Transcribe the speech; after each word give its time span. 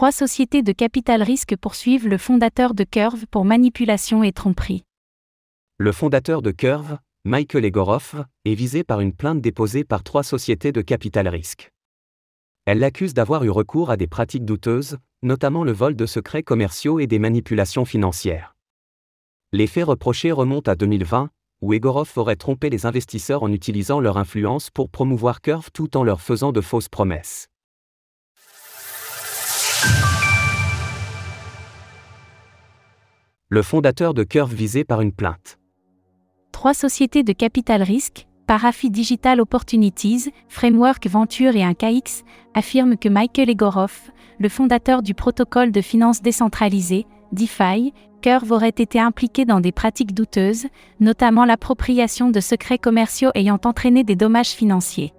Trois 0.00 0.12
sociétés 0.12 0.62
de 0.62 0.72
capital 0.72 1.22
risque 1.22 1.54
poursuivent 1.56 2.08
le 2.08 2.16
fondateur 2.16 2.72
de 2.72 2.84
Curve 2.84 3.26
pour 3.30 3.44
manipulation 3.44 4.24
et 4.24 4.32
tromperie. 4.32 4.82
Le 5.76 5.92
fondateur 5.92 6.40
de 6.40 6.52
Curve, 6.52 6.96
Michael 7.26 7.66
Egorov, 7.66 8.24
est 8.46 8.54
visé 8.54 8.82
par 8.82 9.00
une 9.00 9.12
plainte 9.12 9.42
déposée 9.42 9.84
par 9.84 10.02
trois 10.02 10.22
sociétés 10.22 10.72
de 10.72 10.80
capital 10.80 11.28
risque. 11.28 11.70
Elle 12.64 12.78
l'accuse 12.78 13.12
d'avoir 13.12 13.44
eu 13.44 13.50
recours 13.50 13.90
à 13.90 13.98
des 13.98 14.06
pratiques 14.06 14.46
douteuses, 14.46 14.96
notamment 15.22 15.64
le 15.64 15.72
vol 15.72 15.94
de 15.94 16.06
secrets 16.06 16.44
commerciaux 16.44 16.98
et 16.98 17.06
des 17.06 17.18
manipulations 17.18 17.84
financières. 17.84 18.56
Les 19.52 19.66
faits 19.66 19.84
reprochés 19.84 20.32
remontent 20.32 20.72
à 20.72 20.76
2020, 20.76 21.28
où 21.60 21.74
Egorov 21.74 22.10
aurait 22.16 22.36
trompé 22.36 22.70
les 22.70 22.86
investisseurs 22.86 23.42
en 23.42 23.52
utilisant 23.52 24.00
leur 24.00 24.16
influence 24.16 24.70
pour 24.70 24.88
promouvoir 24.88 25.42
Curve 25.42 25.68
tout 25.74 25.94
en 25.98 26.04
leur 26.04 26.22
faisant 26.22 26.52
de 26.52 26.62
fausses 26.62 26.88
promesses. 26.88 27.49
Le 33.52 33.62
fondateur 33.62 34.14
de 34.14 34.22
Curve 34.22 34.54
visé 34.54 34.84
par 34.84 35.00
une 35.00 35.10
plainte. 35.10 35.58
Trois 36.52 36.72
sociétés 36.72 37.24
de 37.24 37.32
capital 37.32 37.82
risque, 37.82 38.28
Parafi 38.46 38.90
Digital 38.90 39.40
Opportunities, 39.40 40.30
Framework 40.48 41.08
Venture 41.08 41.56
et 41.56 41.64
un 41.64 41.74
KX, 41.74 42.22
affirment 42.54 42.96
que 42.96 43.08
Michael 43.08 43.50
Egorov, 43.50 44.12
le 44.38 44.48
fondateur 44.48 45.02
du 45.02 45.14
protocole 45.14 45.72
de 45.72 45.80
finance 45.80 46.22
décentralisée, 46.22 47.06
DeFi, 47.32 47.92
Curve 48.22 48.52
aurait 48.52 48.68
été 48.68 49.00
impliqué 49.00 49.44
dans 49.44 49.58
des 49.58 49.72
pratiques 49.72 50.14
douteuses, 50.14 50.66
notamment 51.00 51.44
l'appropriation 51.44 52.30
de 52.30 52.38
secrets 52.38 52.78
commerciaux 52.78 53.32
ayant 53.34 53.58
entraîné 53.64 54.04
des 54.04 54.14
dommages 54.14 54.50
financiers. 54.50 55.12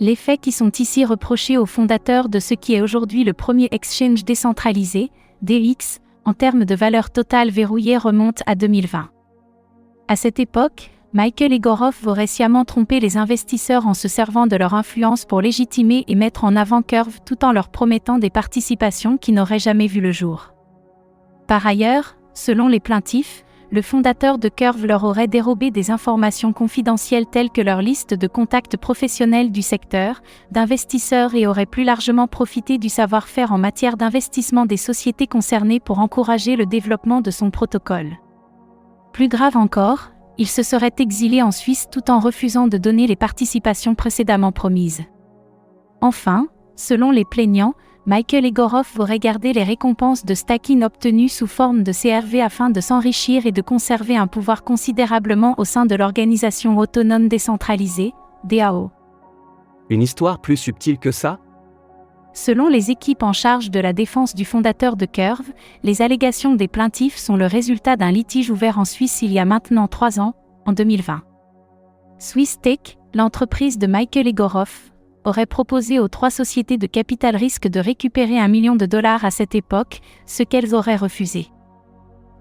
Les 0.00 0.16
faits 0.16 0.40
qui 0.40 0.50
sont 0.50 0.72
ici 0.72 1.04
reprochés 1.04 1.56
au 1.56 1.66
fondateur 1.66 2.28
de 2.28 2.40
ce 2.40 2.54
qui 2.54 2.74
est 2.74 2.80
aujourd'hui 2.80 3.22
le 3.22 3.32
premier 3.32 3.68
exchange 3.70 4.24
décentralisé, 4.24 5.12
DX, 5.42 6.00
en 6.28 6.34
termes 6.34 6.66
de 6.66 6.74
valeur 6.74 7.08
totale 7.08 7.48
verrouillée 7.48 7.96
remontent 7.96 8.42
à 8.44 8.54
2020. 8.54 9.08
À 10.08 10.14
cette 10.16 10.38
époque, 10.38 10.90
Michael 11.14 11.54
Egorov 11.54 11.96
aurait 12.06 12.26
sciemment 12.26 12.66
trompé 12.66 13.00
les 13.00 13.16
investisseurs 13.16 13.86
en 13.86 13.94
se 13.94 14.08
servant 14.08 14.46
de 14.46 14.54
leur 14.54 14.74
influence 14.74 15.24
pour 15.24 15.40
légitimer 15.40 16.04
et 16.06 16.14
mettre 16.14 16.44
en 16.44 16.54
avant 16.54 16.82
Curve 16.82 17.20
tout 17.24 17.46
en 17.46 17.52
leur 17.52 17.70
promettant 17.70 18.18
des 18.18 18.28
participations 18.28 19.16
qui 19.16 19.32
n'auraient 19.32 19.58
jamais 19.58 19.86
vu 19.86 20.02
le 20.02 20.12
jour. 20.12 20.52
Par 21.46 21.66
ailleurs, 21.66 22.18
selon 22.34 22.68
les 22.68 22.80
plaintifs, 22.80 23.42
le 23.70 23.82
fondateur 23.82 24.38
de 24.38 24.48
Curve 24.48 24.86
leur 24.86 25.04
aurait 25.04 25.26
dérobé 25.26 25.70
des 25.70 25.90
informations 25.90 26.52
confidentielles 26.52 27.26
telles 27.26 27.50
que 27.50 27.60
leur 27.60 27.82
liste 27.82 28.14
de 28.14 28.26
contacts 28.26 28.78
professionnels 28.78 29.52
du 29.52 29.60
secteur, 29.60 30.22
d'investisseurs 30.50 31.34
et 31.34 31.46
aurait 31.46 31.66
plus 31.66 31.84
largement 31.84 32.28
profité 32.28 32.78
du 32.78 32.88
savoir-faire 32.88 33.52
en 33.52 33.58
matière 33.58 33.96
d'investissement 33.96 34.64
des 34.64 34.78
sociétés 34.78 35.26
concernées 35.26 35.80
pour 35.80 35.98
encourager 35.98 36.56
le 36.56 36.64
développement 36.64 37.20
de 37.20 37.30
son 37.30 37.50
protocole. 37.50 38.16
Plus 39.12 39.28
grave 39.28 39.56
encore, 39.56 40.12
il 40.38 40.46
se 40.48 40.62
serait 40.62 40.94
exilé 40.98 41.42
en 41.42 41.50
Suisse 41.50 41.88
tout 41.90 42.10
en 42.10 42.20
refusant 42.20 42.68
de 42.68 42.78
donner 42.78 43.06
les 43.06 43.16
participations 43.16 43.94
précédemment 43.94 44.52
promises. 44.52 45.02
Enfin, 46.00 46.46
selon 46.76 47.10
les 47.10 47.24
plaignants, 47.24 47.74
Michael 48.08 48.46
Egorov 48.46 48.88
aurait 48.98 49.18
gardé 49.18 49.52
les 49.52 49.62
récompenses 49.62 50.24
de 50.24 50.32
stacking 50.32 50.82
obtenues 50.82 51.28
sous 51.28 51.46
forme 51.46 51.82
de 51.82 51.92
CRV 51.92 52.40
afin 52.40 52.70
de 52.70 52.80
s'enrichir 52.80 53.44
et 53.44 53.52
de 53.52 53.60
conserver 53.60 54.16
un 54.16 54.26
pouvoir 54.26 54.64
considérablement 54.64 55.54
au 55.58 55.66
sein 55.66 55.84
de 55.84 55.94
l'organisation 55.94 56.78
autonome 56.78 57.28
décentralisée, 57.28 58.14
DAO. 58.44 58.90
Une 59.90 60.00
histoire 60.00 60.40
plus 60.40 60.56
subtile 60.56 60.98
que 60.98 61.10
ça? 61.10 61.38
Selon 62.32 62.68
les 62.68 62.90
équipes 62.90 63.22
en 63.22 63.34
charge 63.34 63.70
de 63.70 63.78
la 63.78 63.92
défense 63.92 64.34
du 64.34 64.46
fondateur 64.46 64.96
de 64.96 65.04
Curve, 65.04 65.52
les 65.82 66.00
allégations 66.00 66.54
des 66.54 66.68
plaintifs 66.68 67.18
sont 67.18 67.36
le 67.36 67.44
résultat 67.44 67.96
d'un 67.96 68.10
litige 68.10 68.50
ouvert 68.50 68.78
en 68.78 68.86
Suisse 68.86 69.20
il 69.20 69.32
y 69.32 69.38
a 69.38 69.44
maintenant 69.44 69.86
trois 69.86 70.18
ans, 70.18 70.32
en 70.64 70.72
2020. 70.72 71.20
Swiss 72.18 72.58
Tech, 72.58 72.96
l'entreprise 73.12 73.76
de 73.76 73.86
Michael 73.86 74.28
Egorov, 74.28 74.92
aurait 75.28 75.46
proposé 75.46 76.00
aux 76.00 76.08
trois 76.08 76.30
sociétés 76.30 76.78
de 76.78 76.86
capital 76.86 77.36
risque 77.36 77.68
de 77.68 77.78
récupérer 77.78 78.38
un 78.38 78.48
million 78.48 78.74
de 78.74 78.86
dollars 78.86 79.24
à 79.24 79.30
cette 79.30 79.54
époque, 79.54 80.00
ce 80.26 80.42
qu'elles 80.42 80.74
auraient 80.74 80.96
refusé. 80.96 81.48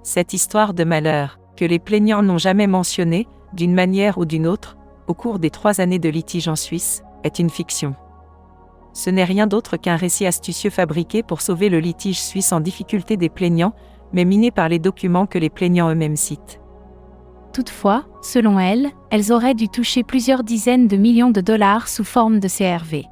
Cette 0.04 0.34
histoire 0.34 0.74
de 0.74 0.84
malheur, 0.84 1.38
que 1.58 1.66
les 1.66 1.80
plaignants 1.80 2.24
n'ont 2.24 2.38
jamais 2.38 2.68
mentionnée, 2.68 3.28
d'une 3.54 3.74
manière 3.74 4.18
ou 4.18 4.26
d'une 4.26 4.48
autre, 4.48 4.78
au 5.08 5.14
cours 5.14 5.40
des 5.40 5.50
trois 5.50 5.82
années 5.82 6.00
de 6.00 6.10
litige 6.10 6.48
en 6.48 6.56
Suisse, 6.56 7.04
est 7.24 7.40
une 7.40 7.50
fiction. 7.50 7.96
Ce 8.94 9.10
n'est 9.10 9.24
rien 9.24 9.48
d'autre 9.48 9.78
qu'un 9.78 9.96
récit 9.96 10.26
astucieux 10.26 10.70
fabriqué 10.70 11.24
pour 11.24 11.42
sauver 11.42 11.70
le 11.70 11.80
litige 11.80 12.20
suisse 12.20 12.52
en 12.52 12.62
difficulté 12.62 13.16
des 13.16 13.30
plaignants, 13.30 13.76
mais 14.14 14.26
miné 14.26 14.50
par 14.50 14.70
les 14.70 14.80
documents 14.80 15.28
que 15.28 15.38
les 15.38 15.50
plaignants 15.50 15.90
eux-mêmes 15.90 16.16
citent. 16.16 16.60
Toutefois, 17.58 18.06
selon 18.22 18.60
elle, 18.60 18.92
elles 19.10 19.34
auraient 19.34 19.56
dû 19.56 19.68
toucher 19.68 20.04
plusieurs 20.04 20.44
dizaines 20.44 20.88
de 20.88 20.96
millions 20.96 21.32
de 21.32 21.42
dollars 21.42 21.88
sous 21.88 22.04
forme 22.04 22.40
de 22.40 22.48
CRV. 22.48 23.08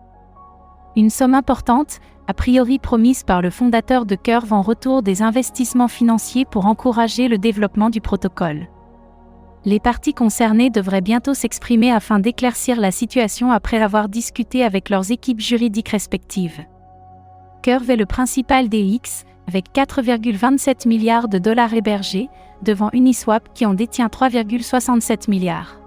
Une 0.96 1.10
somme 1.10 1.34
importante, 1.34 1.98
a 2.28 2.34
priori 2.36 2.78
promise 2.78 3.24
par 3.24 3.42
le 3.42 3.50
fondateur 3.50 4.06
de 4.06 4.14
Curve 4.14 4.54
en 4.54 4.62
retour 4.62 5.02
des 5.02 5.24
investissements 5.24 5.88
financiers 5.88 6.46
pour 6.46 6.68
encourager 6.68 7.28
le 7.28 7.40
développement 7.40 7.90
du 7.90 8.02
protocole. 8.02 8.68
Les 9.66 9.80
parties 9.80 10.14
concernées 10.14 10.70
devraient 10.70 11.02
bientôt 11.02 11.34
s'exprimer 11.34 11.92
afin 11.92 12.20
d'éclaircir 12.20 12.80
la 12.80 12.92
situation 12.92 13.52
après 13.52 13.82
avoir 13.82 14.10
discuté 14.10 14.64
avec 14.64 14.92
leurs 14.92 15.10
équipes 15.10 15.42
juridiques 15.42 15.90
respectives. 15.90 16.64
Curve 17.64 17.90
est 17.90 17.96
le 17.96 18.06
principal 18.06 18.70
DX, 18.70 19.26
avec 19.48 19.74
4,27 19.74 20.88
milliards 20.88 21.28
de 21.28 21.38
dollars 21.38 21.74
hébergés, 21.74 22.30
devant 22.62 22.90
Uniswap 22.94 23.50
qui 23.54 23.66
en 23.66 23.74
détient 23.74 24.08
3,67 24.08 25.30
milliards. 25.30 25.78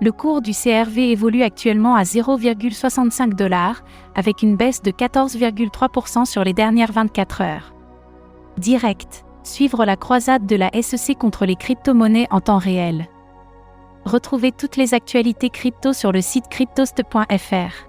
Le 0.00 0.12
cours 0.12 0.42
du 0.42 0.52
CRV 0.52 1.10
évolue 1.10 1.42
actuellement 1.42 1.96
à 1.96 2.04
0,65 2.04 3.34
dollars, 3.34 3.82
avec 4.14 4.42
une 4.42 4.56
baisse 4.56 4.80
de 4.82 4.92
14,3% 4.92 6.24
sur 6.24 6.44
les 6.44 6.52
dernières 6.52 6.92
24 6.92 7.40
heures. 7.42 7.74
Direct. 8.58 9.24
Suivre 9.42 9.84
la 9.84 9.96
croisade 9.96 10.46
de 10.46 10.56
la 10.56 10.70
SEC 10.82 11.16
contre 11.16 11.46
les 11.46 11.56
crypto-monnaies 11.56 12.28
en 12.30 12.40
temps 12.40 12.58
réel. 12.58 13.08
Retrouvez 14.04 14.52
toutes 14.52 14.76
les 14.76 14.94
actualités 14.94 15.50
crypto 15.50 15.92
sur 15.92 16.12
le 16.12 16.20
site 16.20 16.48
cryptost.fr. 16.48 17.88